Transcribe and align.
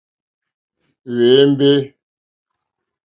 Hwémbè. 1.11 1.71